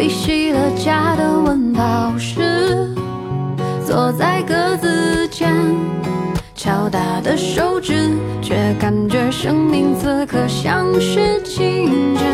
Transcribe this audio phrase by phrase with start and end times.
[0.00, 2.88] 维系了家的温饱时，
[3.86, 5.54] 坐在格子间。
[6.54, 12.24] 敲打的手指，却感觉生命此刻像是静止。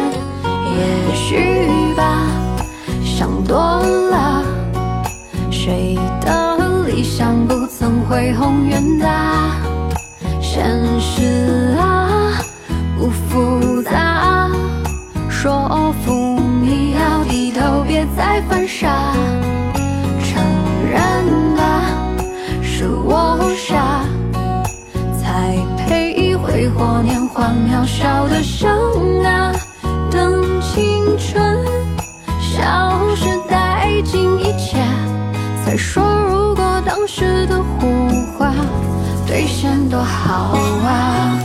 [0.76, 2.28] 也许吧，
[3.04, 4.44] 想多了。
[5.50, 9.50] 谁的理想不曾恢宏远大？
[10.40, 10.70] 现
[11.00, 12.30] 实啊，
[12.96, 13.75] 不复
[17.96, 19.14] 别再犯傻。
[20.22, 20.44] 承
[20.84, 21.80] 认吧，
[22.62, 24.04] 是我傻。
[26.42, 29.50] 挥霍年华，渺小的生啊，
[30.10, 31.64] 等青春
[32.38, 34.76] 消失殆尽一切，
[35.64, 38.08] 再说如果当时的胡
[38.38, 38.52] 话
[39.26, 41.38] 兑现多好啊！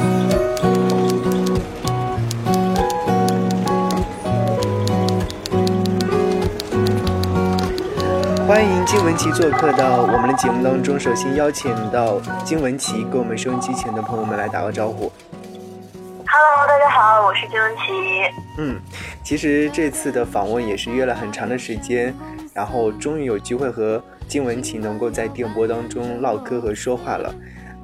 [8.51, 10.99] 欢迎金文琪做客到我们的节目当中。
[10.99, 15.09] 首先邀请到金文琪，跟我们收音机前的朋友们来打个招呼。
[16.27, 17.81] Hello，大家好，我是金文琪。
[18.57, 18.77] 嗯，
[19.23, 22.13] 其实这次的访问也是约了很长的时间，
[22.53, 27.33] 然后终于有机会和金文琪能够在电波当中唠嗑和说话了。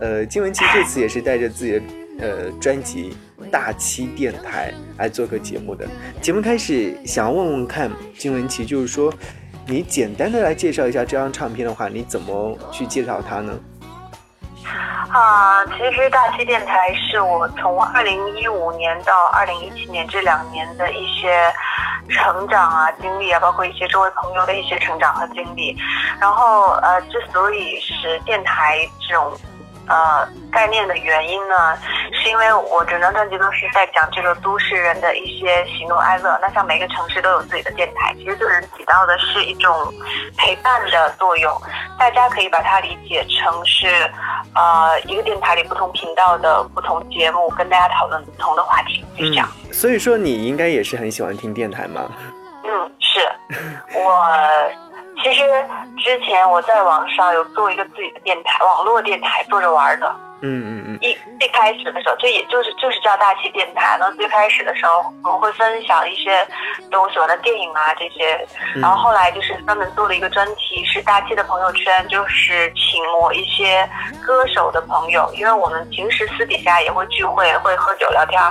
[0.01, 1.81] 呃，金文琪这次也是带着自己的
[2.19, 3.15] 呃专辑
[3.49, 5.87] 《大七电台》来做个节目的。
[6.19, 9.13] 节目开始，想要问问看金文琪，就是说。
[9.69, 13.53] 你简单的来介绍一下这张唱片的话，你怎么去介绍它呢？
[15.11, 21.53] 啊，其实大溪电台是我从二零一五年到二零一七年这两年的一些
[22.07, 25.77] 成长啊经历啊，包括一些周围朋友的一些成长和经历。
[26.17, 29.33] 然后呃，之所以是电台这种。
[29.87, 31.77] 呃，概念的原因呢，
[32.11, 36.37] 是因为我整张专辑都是在讲这个都市人的一些喜怒哀乐。
[36.41, 39.73] 那像每个城市都有自己的电台，其实就是起到的是一种
[40.37, 41.51] 陪伴的作用。
[41.97, 43.87] 大家可以把它理解成是，
[44.53, 49.47] 呃，一个电台里不同频道的不同节目，跟大家讨论不同的话题，就这样。
[49.71, 52.09] 所以说，你应该也是很喜欢听电台吗？
[52.65, 53.19] 嗯，是
[53.97, 54.86] 我。
[55.23, 55.43] 其实
[55.97, 60.15] 之前我在网上有做一个自己的电台，网络电台做着玩的。
[60.41, 60.97] 嗯嗯嗯。
[61.01, 63.97] 一最开始的时候，这也就是就是叫大气电台。
[63.99, 66.45] 那最开始的时候，我们会分享一些
[66.91, 68.45] 我喜欢的电影啊这些。
[68.75, 73.87] 然后后来就是专门做了一个专题，是大气的朋友圈，就是请我一些
[74.25, 78.41] 歌手的朋友，因为我们平时私底下也会聚会，会喝酒聊天，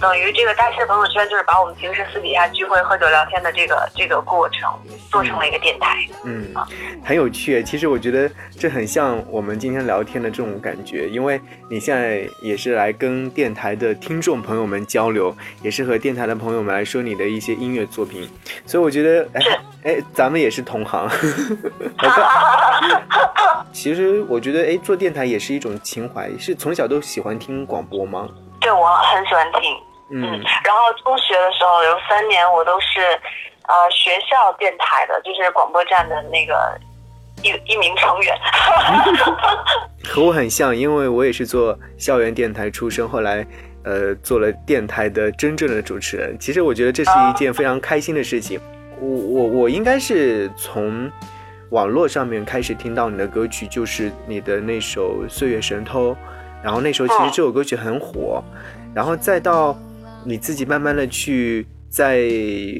[0.00, 4.70] 等于这个大气的朋友圈就是把我们平时私底下聚会喝酒聊天的这个这个过程
[5.10, 5.96] 做成了一个电台。
[6.24, 6.52] 嗯，
[7.04, 7.62] 很有趣。
[7.64, 11.23] 其实我觉得这很像我们今天聊天的这种感觉，因为
[11.68, 18.28] 你现在也是来跟电台的听众朋友们交流，也是和电台的朋友们来说你的一些音乐作品，
[18.66, 19.40] 所以我觉得，哎
[19.94, 21.08] 哎，咱们也是同行。
[23.72, 28.28] 其实我觉得，哎，做电台也是一种情怀，是从小都喜欢听广播吗？
[28.60, 29.60] 对，我很喜欢听。
[30.10, 33.00] 嗯，然后中学的时候有三年，我都是。
[33.66, 36.78] 呃，学校电台的，就是广播站的那个
[37.44, 38.34] 一一名成员，
[40.08, 43.46] 和我很像，因为我也是做校园电台出身，后来
[43.84, 46.36] 呃做了电台的真正的主持人。
[46.40, 48.58] 其实我觉得这是一件非常开心的事情。
[48.98, 51.10] 我我我应该是从
[51.70, 56.12] 网络上面开始听到你的歌曲，就是你的那首《岁月神偷》，
[56.62, 58.42] 然后那时候其实这首歌曲很火，
[58.94, 59.78] 然后再到
[60.24, 61.66] 你自己慢慢的去。
[61.94, 62.28] 在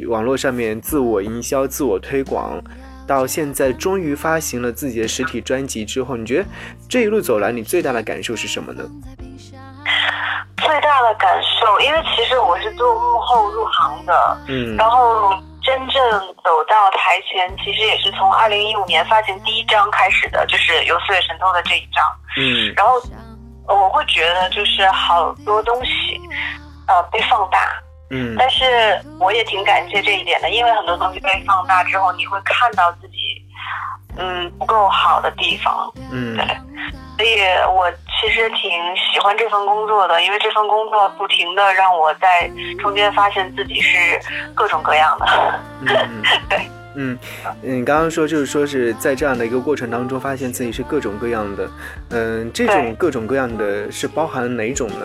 [0.09, 2.61] 网络上面自我营销、自我推广，
[3.07, 6.49] 到现在终于发行了自己的实体专辑之后，你觉得
[6.89, 8.85] 这一路走来，你最大的感受是什么呢？
[10.57, 15.31] 最大的感受，因为其实我是做幕后入行的，嗯，然后
[15.63, 16.03] 真正
[16.43, 22.05] 走到台前，其实也是从二零一五年发行第一张开始的，就是有岁月神偷的这一张，
[22.39, 22.95] 嗯，然后
[23.67, 26.19] 我会觉得就是好多东西，
[26.89, 27.71] 呃，被放大。
[28.17, 28.65] 嗯，但是
[29.19, 33.43] 我也挺感谢这一点的，因为很多东西被放大之后，你会看到自己，
[34.17, 35.93] 嗯，不够好的地方。
[36.13, 36.47] 嗯，对，
[37.19, 37.41] 所以
[37.75, 38.71] 我其实挺
[39.13, 43.99] 喜欢这份工作的，因为这份工作不停的让我在中间发现自己是
[44.55, 45.61] 各种各样的。
[45.81, 46.61] 嗯， 对。
[46.97, 47.19] 嗯，
[47.61, 51.69] 你刚刚说就是说是在这样的一个过程当中，发现自己是各种各样的，
[52.11, 55.01] 嗯，这种各种各样的是包含了哪种呢？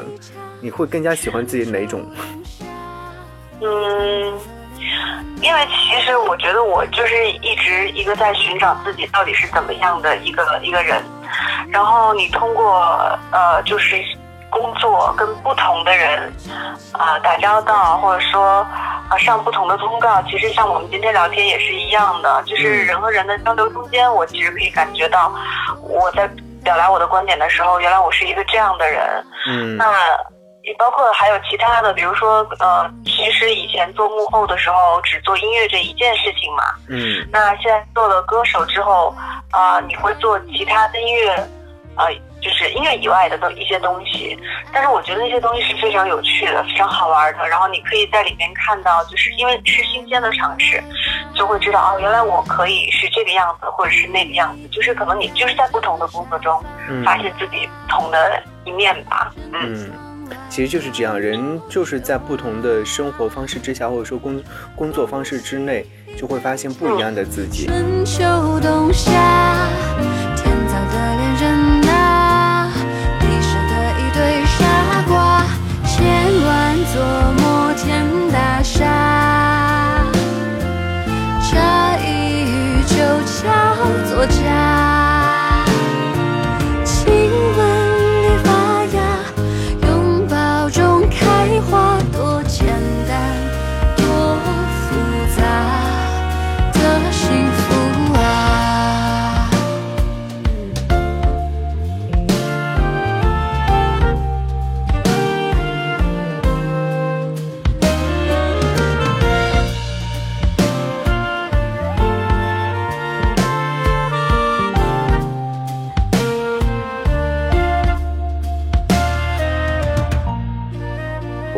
[0.61, 2.05] 你会更加喜欢自己哪种？
[3.61, 4.39] 嗯，
[5.41, 11.03] 因为其实我觉得我就是一直一个在寻找自己到底是怎么样的一个一个人，
[11.69, 12.81] 然后你通过
[13.31, 13.95] 呃就是
[14.49, 16.31] 工作跟不同的人
[16.93, 18.65] 啊打交道，或者说。
[19.09, 25.33] 啊，上不同的通告，其实像我们今天聊天也是一样的，就是人和人的交流中间，我其实可以感觉到，
[25.81, 26.29] 我在
[26.63, 29.25] 表达我的观点的时候，原来我是一个这样的人。
[29.47, 29.97] 嗯，那也
[30.77, 36.63] 包括还有其他的，比如说，呃，其实以前做幕后的时候，只做音乐这一件事情嘛。
[36.89, 39.15] 嗯，那现在做了歌手之后，
[39.51, 41.47] 啊，你会做其他的音乐，
[41.95, 42.07] 呃。
[42.41, 44.39] 就是音乐以外的都一些东西，
[44.71, 47.45] 但是我觉得那些东西是非常有趣的，非常好玩的。
[47.49, 50.81] 然后你可以在里面看到，就是因为是新鲜的尝试，
[51.35, 54.65] 就会知道哦，原来我可以是这个样子，或者是那个样子。
[54.69, 56.63] 就是可能你就是在不同的工作中，
[57.03, 59.33] 发现自己不同的一面吧。
[59.51, 59.91] 嗯，
[60.49, 64.43] 其实就是这样，人就是在不同的生活方式之下，或者说工
[64.75, 65.85] 工作方式之内，
[66.17, 67.67] 就会发现不一样的自己。
[67.67, 68.23] 春秋
[68.59, 69.68] 冬夏，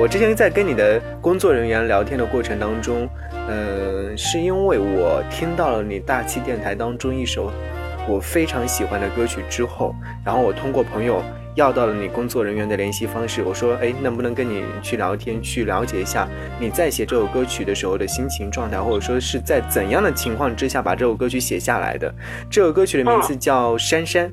[0.01, 3.07] 我之前在跟你的工作人员聊天的过程当中，
[3.47, 7.51] 嗯，是因为我听到了你大气电台当中一首
[8.09, 9.93] 我非常喜欢的歌曲之后，
[10.25, 16.27] 然后我通过朋友要到了你工作人员的联系方式，我说，哎，能不能跟你去聊天，去了解一下
[16.59, 22.11] 你在写这首歌曲的时候的心情状态，或者说是在怎样的情况之下把这首歌曲写下来的？
[22.49, 24.27] 这首歌曲的名字叫《珊珊》。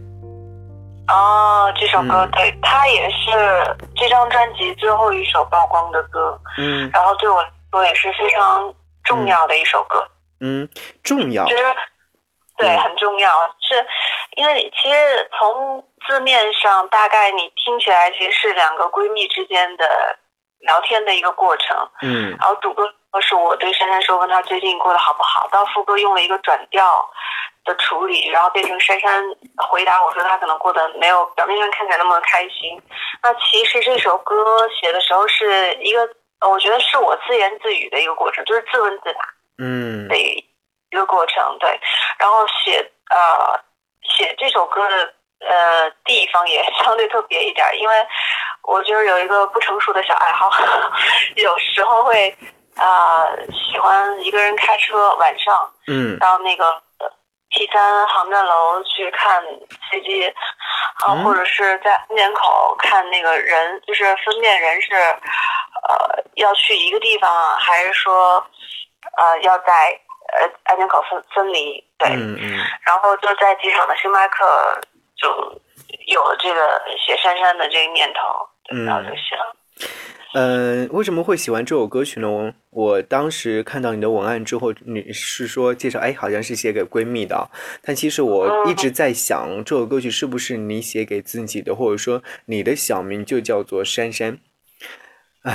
[1.09, 8.75] 哦，这首歌对，它也是这张专辑最后一首曝光的歌，嗯，然后对我来说也是非常
[9.05, 10.07] 重要的一首歌，
[10.41, 10.69] 嗯，
[11.03, 11.65] 重要，其实
[12.59, 13.87] 对很重要，是
[14.37, 19.87] 因为其实从字面上大概你听起来其实是两个闺蜜之间的
[20.61, 22.85] 聊天的一个过程，嗯，然后主歌
[23.23, 27.11] 是我对珊珊说问她最近过得好不好，到副歌用了一个转调。
[27.69, 29.23] 的处理，然后变成珊珊
[29.69, 32.81] 回答我说她可能过得没有表面上看起来那么开心。
[33.23, 36.09] 那其实这首歌写的时候是一个，
[36.49, 39.21] 我觉得是我自言自语的一个过程，就是自问自答，
[39.59, 40.43] 嗯，的一
[40.91, 41.59] 个过程。
[41.61, 41.79] 对，
[42.19, 43.61] 然后写呃
[44.03, 45.15] 写这首歌的
[45.47, 47.95] 呃地方也 相对特别一点，因为
[48.63, 50.51] 我就是有一个不成熟的小爱好，
[51.37, 52.35] 有时候会
[52.77, 56.83] 啊喜欢一个人开车晚上，嗯，到那个。
[57.51, 59.43] T 三航站楼去看
[59.91, 60.27] 飞机，
[61.05, 68.45] 啊，或者是在安检口看那个人，就是分辨人是，呃，要去一个地方，还是说，
[69.17, 69.99] 呃，要在
[70.39, 71.83] 呃安检口分分离？
[71.97, 72.59] 对，嗯嗯。
[72.83, 74.81] 然后就在机场的星巴克
[75.17, 75.29] 就
[76.07, 78.49] 有了这个写珊珊的这个念头，
[78.87, 79.57] 然后就写了。
[80.35, 82.29] 嗯，为什么会喜欢这首歌曲呢？
[82.29, 87.49] 我我当时看到你的文案之后，你是说介绍，哎，好像是写给闺蜜的，
[87.83, 94.39] 但其实我一直在想，这首歌曲是不是你写给自己的，或者说你的小名就叫做珊珊？
[95.45, 95.53] 嗯，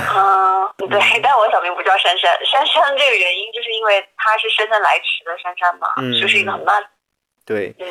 [0.90, 5.88] 对，但我小名不叫珊珊，珊珊这个原因就是因为它是姗姗来迟的珊珊嘛，
[6.20, 6.82] 就是一个很慢，
[7.46, 7.86] 对，嗯，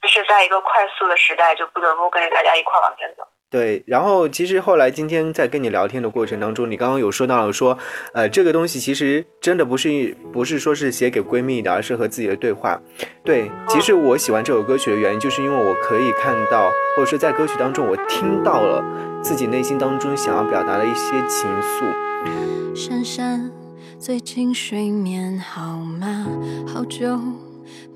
[0.00, 3.26] 就是在一个快速的时代，就不得不跟着大家一块往前走。
[3.50, 7.76] 对，然后其实后来今天在跟你聊天的过程当中，你刚刚有说到了说，
[8.14, 12.80] 呃，这个东西其实真的不是不是说是写给闺蜜的，而是和自己的对话。
[13.24, 18.84] 对，其实我喜欢这首歌曲的原因，就是因为我可以看到，或者说在歌曲当中我听到了
[19.20, 22.76] 自己内心当中想要表达的一些情愫。
[22.76, 23.50] 珊珊，
[23.98, 26.24] 最近睡眠好吗？
[26.72, 27.18] 好久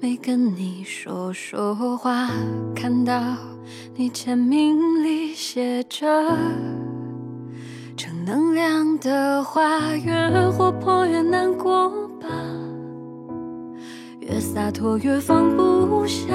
[0.04, 2.28] 没跟你说说话，
[2.76, 3.14] 看到。
[3.96, 6.06] 你签名里写着
[7.96, 10.12] 正能量的话，越
[10.50, 11.88] 活泼越难过
[12.20, 12.28] 吧。
[14.20, 16.26] 越洒脱越放不下，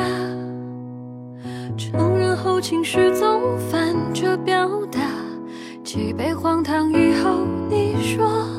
[1.77, 4.99] 承认后情绪总反着表达，
[5.83, 8.58] 几杯荒唐以后，你说。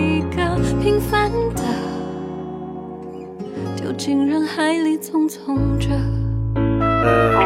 [4.03, 5.89] 进人海里匆匆着。
[6.55, 7.37] 呃，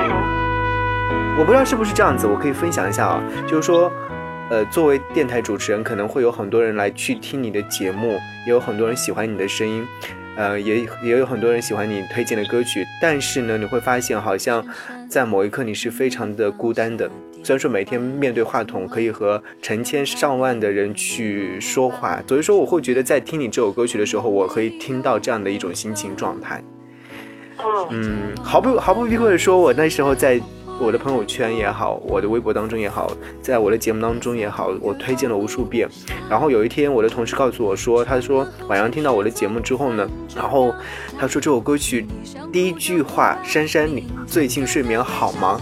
[1.37, 3.91] 我不知道是不是这样子，我可以分享一下啊，就是说，
[4.49, 9.85] 呃，作为电台主持人，可能会有很多人来去听你的节目，也有很多人喜欢你的声音，
[10.37, 14.65] 呃，也也有很多人喜欢你推荐的歌曲，但是呢，你会发现好像
[15.09, 17.11] 在某一刻你是非常的孤单的。
[17.45, 26.63] 虽然说每天面对话筒可以和成千上万的人去说话，所以说我会觉得在听你这首歌曲的时候，我可以听到这样的一种心情状态。
[27.91, 30.41] 嗯，毫不毫不避讳的说，我那时候在
[30.81, 35.87] 我的朋友圈也好，我的微博当中也好，在我的节目当中也好，我推荐了无数遍。
[36.27, 40.73] 然后有一天，我的同事告诉我说，他说晚上听到我的节目之后呢，然后
[41.19, 42.07] 他说这首歌曲
[42.51, 45.61] 第一句话，珊珊你最近睡眠好吗？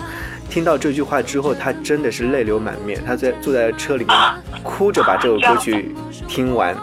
[0.50, 3.02] 听到这句话之后，他真的是泪流满面。
[3.06, 4.16] 他在坐在车里面，
[4.62, 5.96] 哭着把这首歌曲
[6.28, 6.76] 听完。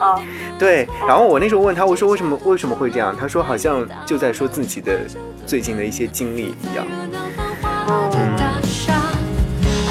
[0.59, 3.15] 对，然后我那时候问他，我说为什么为什么会这样？
[3.19, 5.01] 他说好像就在说自己的
[5.47, 6.85] 最近的一些经历一样。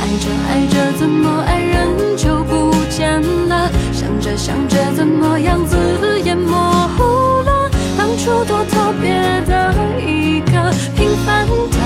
[0.02, 3.70] 爱着爱着怎么爱人就不见了？
[3.94, 5.78] 想着想着怎么样子
[6.24, 7.72] 也模糊了？
[7.98, 9.14] 当初多特别
[9.48, 11.80] 的一个平凡的。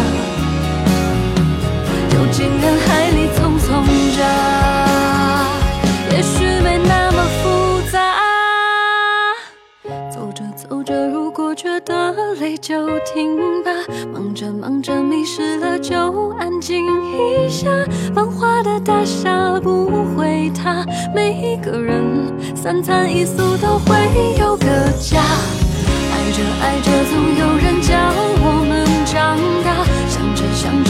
[2.33, 3.85] 进人海里匆匆
[4.17, 4.23] 着，
[6.09, 8.11] 也许没那么复杂。
[10.11, 13.69] 走着走着，如果觉得累就停吧。
[14.11, 17.69] 忙着忙着迷失了就安静一下。
[18.15, 19.85] 繁华的大厦不
[20.15, 23.95] 会塌，每一个人三餐一宿都会
[24.39, 24.65] 有个
[24.99, 25.21] 家。
[25.21, 28.12] 爱着爱着，总有人教。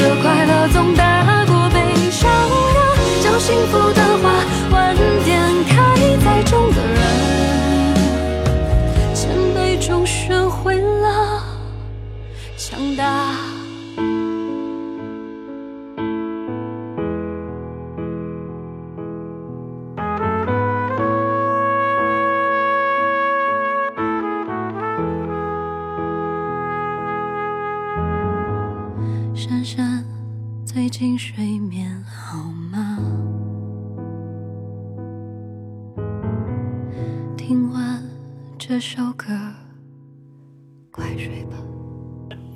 [0.03, 1.79] 的，快乐总大过悲
[2.11, 2.79] 伤呀。
[3.21, 4.29] 将幸福的花
[4.71, 5.75] 晚点开，
[6.23, 6.99] 栽种的人，
[9.15, 11.41] 谦卑中学会了
[12.57, 13.22] 强大。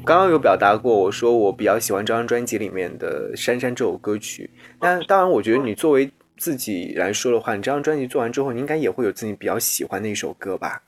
[0.07, 4.49] 刚刚有表达过，我说我比较喜欢这张专辑里面的《珊珊》这首歌曲。
[4.79, 10.81] 那当然，我觉得你作为自己来说的话，你这张专辑做完之后，你应该也会有自己比较喜欢的一首歌吧？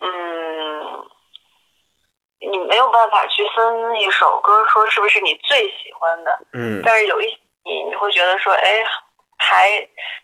[0.00, 0.06] 嗯
[2.40, 7.24] 你没有办法去分一首歌说是不是你最喜欢的，嗯，但是有一
[7.64, 8.84] 你你会觉得说，哎，
[9.38, 9.80] 还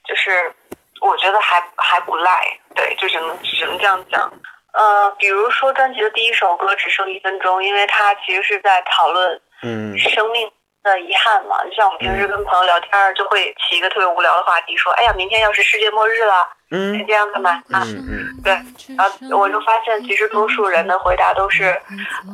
[0.06, 0.52] 就是
[1.00, 4.30] 我觉得还还不赖，对，就只能只能这样讲。
[4.72, 10.50] 呃，比如说专辑的第一首歌只剩一分钟，因为它其实是在讨论，嗯，生命。
[10.82, 18.26] 的遗憾嘛，就像我们平时跟朋友聊天，就会起一个特别无聊的话题，说：“哎呀，明天要是世界末日了，嗯，这样干嘛啊？”嗯。
[18.42, 18.52] 对，
[18.96, 21.78] 然后我就发现，其实多数人的回答都是，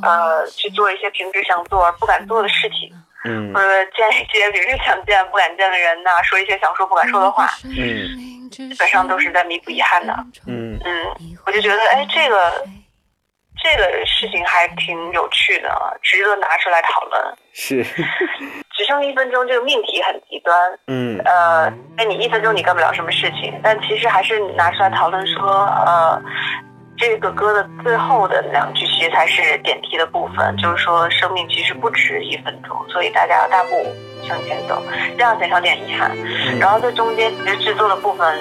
[0.02, 2.92] 呃，去做一些平时想做而不敢做的事情，
[3.24, 10.14] 嗯，或者见一些平时想见不敢见的人呐，说一些想说不敢说的话，嗯，基本上都是在弥补遗憾的，
[10.46, 10.78] 嗯。
[10.84, 11.06] 嗯，
[11.46, 12.64] 我就觉得，哎，这个。
[13.62, 17.36] 这个事情还挺有趣的，值得拿出来讨论。
[17.52, 17.82] 是，
[18.76, 20.54] 只剩一分钟，这个命题很极端。
[20.86, 26.22] 嗯，呃，那你一分钟你干不了什么事情，但其实还是拿出来讨论说，呃，
[26.96, 33.70] 这个歌的最后的两句其实才是点题的部分，就是说生命其实不止一分钟，所以大家要大步
[34.26, 34.82] 向前走，
[35.16, 36.10] 这样减少点遗憾。
[36.58, 38.36] 然后在中间其实制作的部分。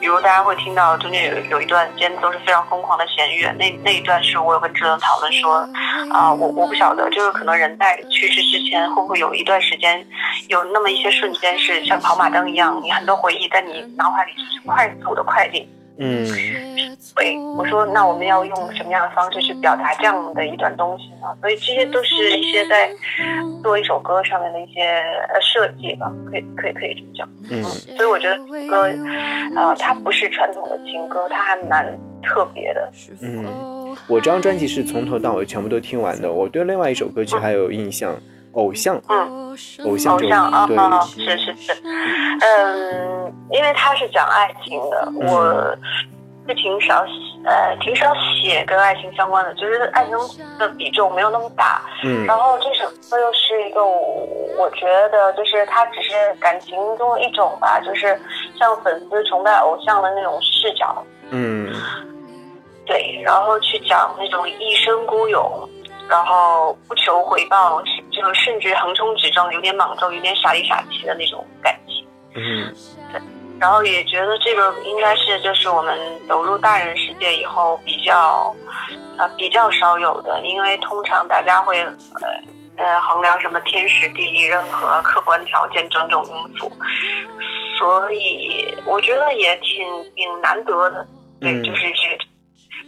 [0.00, 5.64] 比如大家会听到中间有有一段间都是非常疯狂的弦乐，那那一段是我有跟志伦讨论说，
[6.10, 10.04] 啊，我我不晓得，就是可能人在去世之前会不会有一段时间，
[10.48, 15.68] 有那么一些瞬间是像跑马灯一样，你很多回忆在你脑海里是快速的快进。
[15.98, 16.26] 嗯，
[17.14, 21.28] 对，我说那我们要用什么样的方式去表达这样的一段东西呢？
[21.40, 22.90] 所以这些都是一些在
[23.62, 24.82] 做一首歌上面的一些
[25.32, 27.28] 呃设计吧，可以可以可以这么讲。
[27.50, 27.62] 嗯，
[27.96, 28.36] 所以我觉得
[28.68, 28.82] 歌，
[29.56, 31.86] 呃，它不是传统的情歌，它还蛮
[32.22, 32.90] 特别的。
[33.20, 36.32] 嗯，我这张专辑是从头到尾全部都听完的。
[36.32, 38.12] 我对另外一首歌曲还有印象，
[38.52, 38.96] 《偶像》。
[39.08, 39.50] 嗯，
[39.84, 41.72] 偶像，偶像啊，是是是。
[42.40, 45.76] 嗯，因为它是讲爱情的，我。
[46.46, 47.12] 是挺少写，
[47.44, 50.16] 呃，挺少写跟爱情相关的，就是爱情
[50.58, 51.82] 的比重没有那么大。
[52.04, 52.24] 嗯。
[52.26, 58.20] 然后这首歌又是一个，我觉得就是它只是感情中的一种吧，就是
[58.58, 61.04] 像粉丝崇拜偶像的那种视角。
[61.30, 61.72] 嗯。
[62.84, 65.68] 对，然后去讲那种一生孤勇，
[66.08, 67.80] 然后不求回报，
[68.10, 72.04] 就甚至横冲直撞，有点莽撞，有点傻里傻气的那种感情。
[72.34, 72.74] 嗯。
[73.12, 73.20] 对。
[73.62, 78.52] 然后也觉得这个应该是就是我们走入大人世界以后比较，
[79.16, 81.94] 呃比较少有的，因为通常大家会呃
[82.76, 86.72] 呃衡量什么天时地利人和客观条件种种因素，
[87.78, 91.06] 所以我觉得也挺挺难得的，
[91.40, 92.18] 对，就是这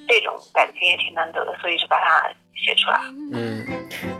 [0.08, 3.00] 这种感情也挺难得的，所以就把它写出来。
[3.32, 4.13] 嗯。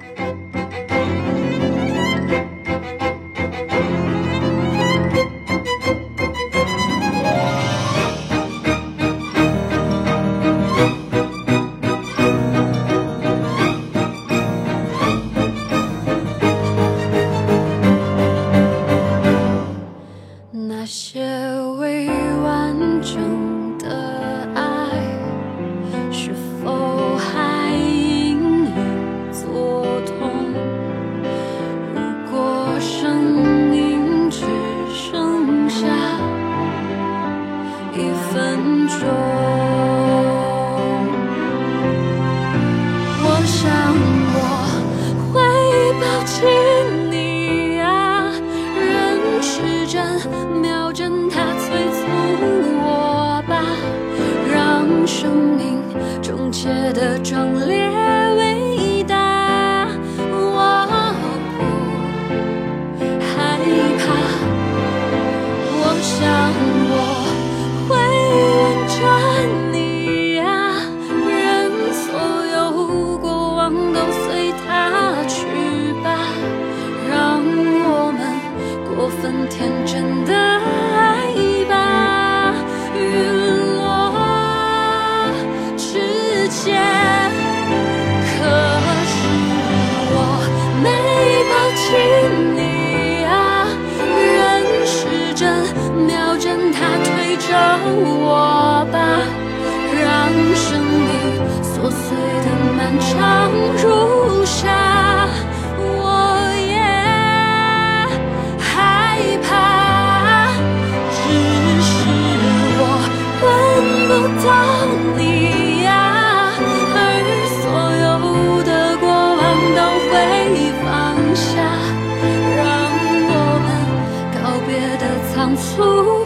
[125.45, 126.24] 当初。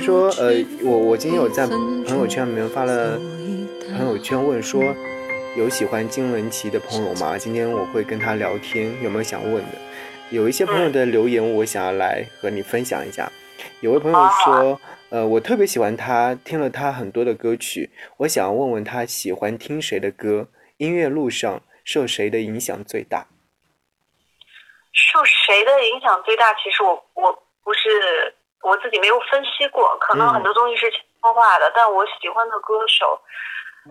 [0.00, 3.18] 以说，呃，我我今天有在朋友圈里面发了
[3.96, 4.82] 朋友圈问说，
[5.56, 7.36] 有喜欢金玟岐的朋友吗？
[7.36, 9.78] 今天我会跟他聊天，有没有想问的？
[10.30, 13.30] 有一些朋友的留言，我想要来和你分享一下。
[13.80, 20.48] 有位朋友说，呃，我特别喜欢他，听了他很多的歌曲，我想要问问他喜欢听谁的歌？
[20.78, 23.26] 音乐路上受谁的影响最大？
[24.92, 26.54] 受谁的影响最大？
[26.54, 27.32] 其实我我
[27.62, 27.99] 不是。
[28.70, 31.72] 我自己没有分析过，可能很多东西是潜移默化的。
[31.74, 33.20] 但我喜欢的歌手，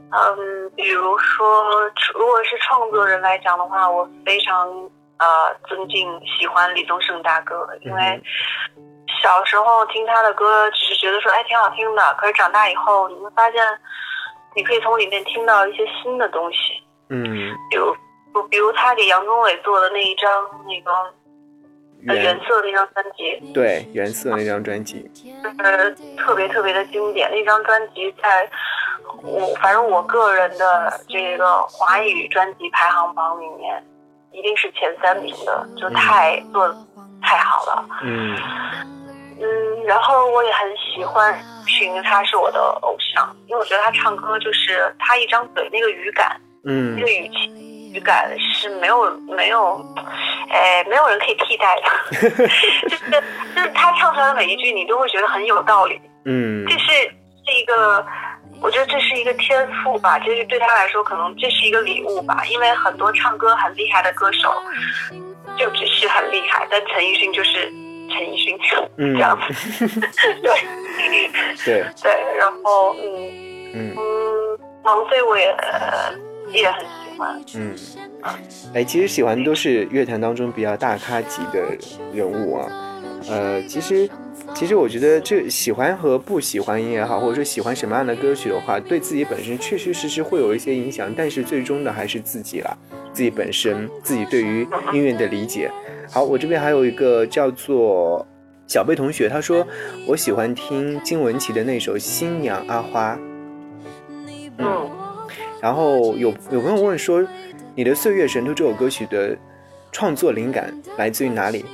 [0.10, 4.70] 嗯，比如说，如果是创作人来讲的话，我非常
[5.18, 8.24] 呃尊敬、喜欢李宗盛大哥，因为
[9.22, 12.16] 小时候听他的歌，只是觉得说哎挺好听的。
[12.18, 13.62] 可是长大以后，你会发现，
[14.56, 16.58] 你可以从里面听到一些新的东西。
[17.10, 17.94] 嗯，比如，
[18.50, 21.14] 比如他给杨宗纬做的那一张那个。
[22.02, 25.10] 原色那张专辑，对原色那张专辑，
[25.58, 27.30] 呃，特别特别的经典。
[27.32, 28.50] 那张专辑在
[29.22, 33.84] 我反正我个人的这个华语专辑排行榜里面，
[34.32, 36.78] 一定是前三名的，就太做的
[37.22, 37.86] 太好了。
[38.04, 38.38] 嗯。
[39.42, 46.96] 嗯，然后我也很喜欢寻，他是我的偶像，因为我觉得他唱歌就是他一张嘴那个语感，嗯。
[46.96, 47.48] 那个语气
[47.92, 49.84] 语感是没有没有，
[50.50, 51.90] 哎，没有人可以替代的，
[52.90, 53.08] 就是
[53.56, 56.00] 就是他唱出来的每一句，你都会觉得很有道理。
[56.26, 56.66] 嗯。
[56.68, 56.92] 这是
[57.46, 58.06] 是一个，
[58.62, 64.54] 我觉得这是一个天赋吧，就是对他来说可能这是一个礼物吧，因为很多唱歌很厉害的歌手
[65.58, 67.64] 就只是很厉害，但陈奕迅就是
[68.10, 68.58] 陈奕迅
[68.98, 69.88] 嗯这样子，
[70.42, 71.32] 对
[71.66, 71.86] 对。
[72.04, 73.96] 对，然后嗯嗯。
[73.96, 76.12] 嗯，王菲我也呃
[76.52, 77.76] 也很喜欢，嗯，
[78.74, 81.62] 哎，其实喜欢都是乐坛当中比较大咖级的
[82.14, 82.72] 人物啊。
[83.30, 84.10] 呃，其实
[84.56, 92.76] 其实我觉得这喜欢和不喜欢也好，或者说喜欢什么样的歌曲的话，对自己本身确确实实会有一些影响，但是最终的还是自己啦，
[93.12, 95.70] 自己本身自己对于音乐的理解。
[96.10, 98.26] 好，我这边还有一个叫做
[98.68, 99.68] 小贝同学，他说
[100.08, 103.16] 我喜欢听金玟岐的那首《新娘阿花》。
[104.58, 104.90] 嗯。
[105.62, 107.26] 然后有有朋友问说，
[107.76, 109.38] 你的《岁月神偷》这首歌曲的
[109.92, 111.66] 创作灵感来自于哪里？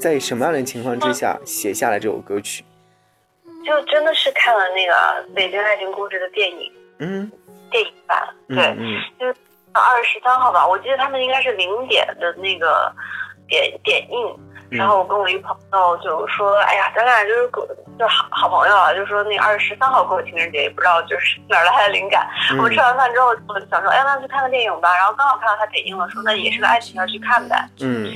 [0.00, 2.64] 在什么样的情况之下写下了这首歌曲？
[3.64, 4.92] 就真的是看了那个
[5.34, 6.72] 《北京爱情故事》的电影。
[6.98, 7.30] 嗯，
[7.70, 9.34] 电影版，嗯对，嗯
[9.72, 12.92] 二十三号吧，我记得他们应该是零点的那个
[13.46, 17.66] 点点映，嗯然后我跟我一朋友就说，哎呀，咱俩就是个
[17.98, 22.26] 就好好朋友啊，就说那二十三号过情人节，也不知道就是哪儿来的灵感。
[22.50, 24.94] 嗯我们吃完饭之后我就想说，哎，那去看个电影吧。
[24.96, 27.56] 然后刚好看到他点映了，说那也是个爱情片去看呗。
[27.80, 28.12] 嗯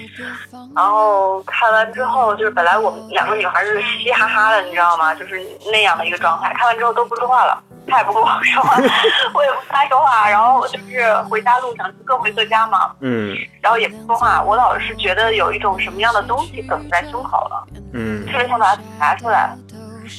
[0.75, 5.14] 然后看完之后，就是本来我们两个女孩就是嘻嘻哈哈的，你知道吗？
[5.14, 5.40] 就是
[5.71, 6.53] 那样的一个状态。
[6.55, 8.77] 看完之后都不说话了，他也不跟我说话，
[9.35, 10.29] 我也不跟他说话。
[10.29, 14.42] 然后就是回家路上就各回各家嘛，嗯然后也不说话。
[14.42, 19.57] 我老是觉得有一种什么样的东西梗在胸口了，嗯特别想把它拿出来。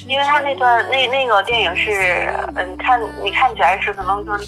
[0.06, 4.46] 因为他那段那那个电影是，嗯，看你看起来是可能就是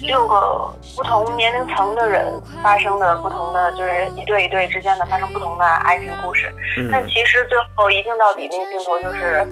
[0.00, 2.24] 六个不同年龄层的人
[2.62, 6.50] 发生的不同的，就是一对一对之间的发生不同的爱情故事。
[6.90, 9.46] 但嗯其实最后一镜到底那个镜头就是，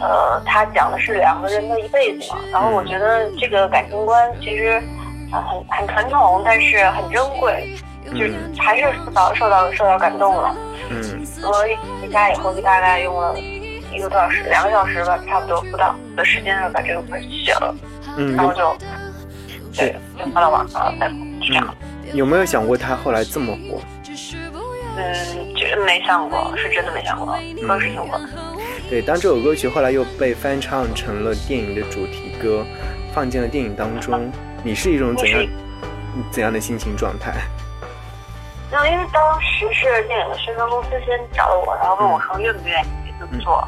[0.00, 2.38] 呃，他讲的是两个人的一辈子嘛。
[2.52, 4.82] 然后我觉得这个感情观其实
[5.32, 10.54] 啊很很传统，但是很珍贵，就是还是受到受到受到感动了。
[10.90, 11.52] 嗯我
[12.00, 17.74] 回家以后就大概用了一个多小时，两个小时吧，差不多不到的时间就把这个歌写了，
[18.16, 18.76] 嗯，然后就
[19.76, 21.74] 对对就发到网上了，再是这样。
[22.12, 23.80] 有没有想过他后来这么火？
[24.96, 27.26] 嗯，觉得没想过，是真的没想过，
[27.66, 28.28] 歌是挺火的。
[28.90, 32.64] 对，当这首歌曲后来又被翻唱成了电影的主题歌，
[33.14, 34.32] 放进了电影当中，
[34.64, 35.46] 你是一种怎样
[36.32, 37.32] 怎样的心情状态？
[38.70, 43.66] 那因为当时是电影的宣传公司先找了我，然后问我说愿不愿意这么做，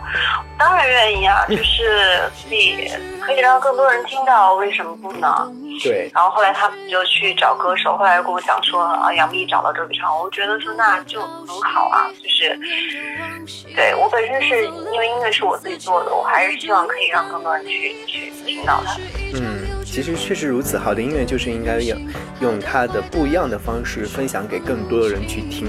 [0.58, 2.88] 当然愿意啊，就是可以
[3.20, 5.50] 可以让更多人听到，为什么不呢？
[5.82, 12.58] 对，然后后来他们就去找歌手，后来跟我讲说啊，杨幂找到周笔畅，我觉得说那就很好啊，就是
[13.74, 18.94] 对我本身是因为音乐是我自己做的，我还是希望可以让更多人去去听到它。
[19.34, 21.98] 嗯，其实确实如此，好的音乐就是应该用
[22.40, 25.66] 用它的不一样的方式分享给更多的人去听。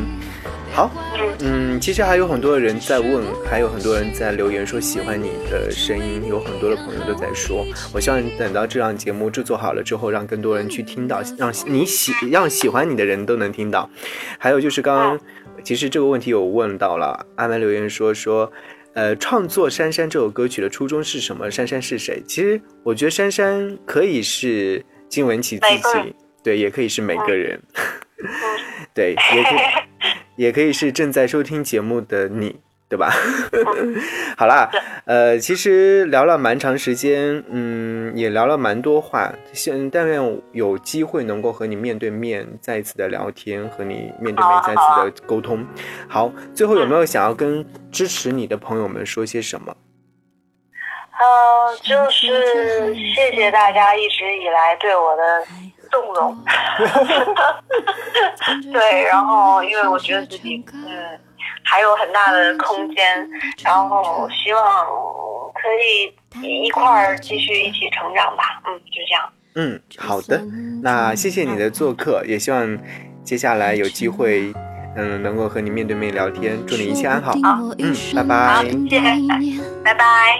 [0.74, 7.66] 好，嗯嗯，其实还有很多人在问，还有很多人在留言说喜欢你的声音，有很多的朋友都在说。
[7.94, 13.90] 我希望等到这档节目制作好了之后，让更多人去听到，让你喜让喜欢你的人都能听到。
[14.38, 15.20] 还有就是刚刚，
[15.64, 18.52] 其实这个问题有问到了，阿曼留言说说。
[18.94, 21.50] 呃，创作《珊珊》这首歌曲的初衷是什么？
[21.50, 22.22] 珊珊是谁？
[22.28, 25.68] 其实我觉得珊珊可以是金玟岐自
[26.04, 27.62] 己，对，也可以是每个人，
[28.94, 29.60] 对，也可以，
[30.44, 32.60] 也可以是正在收听节目的你，
[32.92, 33.10] 对吧？
[34.36, 34.70] 好啦，
[35.06, 39.32] 呃，其实聊了蛮长时间，嗯，也聊了蛮多话。
[39.54, 45.66] 现但愿有机会能够和你面对面再一次的聊天，和你面对面再次的沟通。
[46.10, 49.74] 好，最后有没有想要跟支持你的朋友们说些什么？
[51.18, 55.24] 呃，就是谢谢大家一直以来对我的
[55.92, 56.38] 纵容。
[58.72, 61.20] 对，然后因为我觉得自己嗯
[61.64, 63.30] 还有很大的空间，
[63.64, 64.86] 然后希望
[65.54, 65.68] 可
[66.42, 68.62] 以一块儿继续一起成长吧。
[68.66, 69.30] 嗯，就这样。
[69.56, 70.42] 嗯，好的，
[70.82, 72.78] 那谢谢你的做客，也希望
[73.24, 74.54] 接下来有机会，
[74.96, 76.58] 嗯，能够和你面对面聊天。
[76.66, 77.34] 祝你一切安好。
[77.78, 78.36] 嗯，拜拜。
[78.56, 79.02] 好，谢谢，
[79.84, 80.40] 拜拜。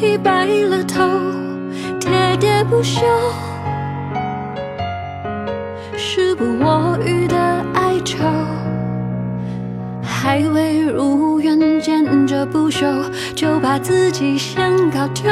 [0.00, 1.02] 已白了头，
[1.98, 3.00] 喋喋不休，
[5.96, 7.36] 时不我予的
[7.74, 8.24] 哀愁，
[10.00, 12.86] 还未如愿见着不朽，
[13.34, 15.24] 就把自己先搞丢。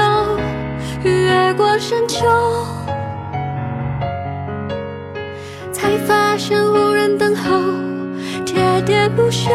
[1.05, 2.27] 越过山丘，
[5.71, 7.57] 才发现无人等候，
[8.45, 9.51] 喋喋不休。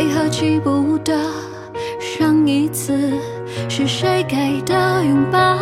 [0.00, 1.14] 为何记不得
[2.00, 3.12] 上一次
[3.68, 5.58] 是谁给的拥抱，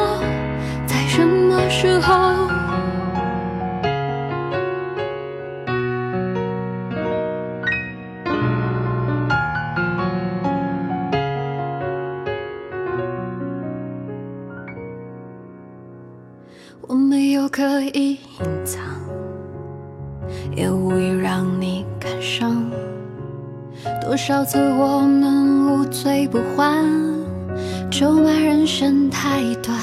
[0.86, 2.47] 在什么时候？
[24.50, 26.82] 自我们无醉不欢，
[27.90, 29.78] 咒骂人生太短，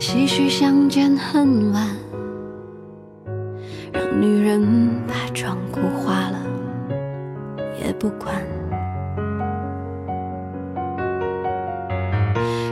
[0.00, 1.86] 唏嘘相见恨晚，
[3.92, 4.60] 让女人
[5.06, 6.40] 把妆哭花了
[7.80, 8.34] 也不管。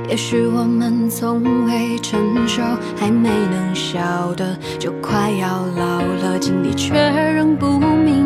[0.08, 2.62] 也许我们从未成熟，
[2.96, 6.96] 还没能晓得，就快要老了，经历却
[7.32, 8.25] 仍不明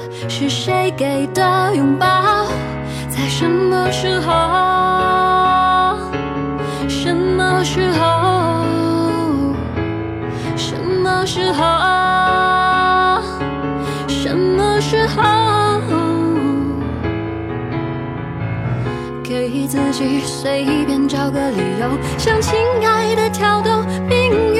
[0.27, 2.45] 是谁给的拥抱？
[3.09, 4.31] 在什么时候？
[6.87, 9.53] 什么时候？
[10.55, 11.63] 什么时候？
[14.07, 15.21] 什么时候？
[19.23, 24.50] 给自己随便找个理由，向亲爱的挑逗，命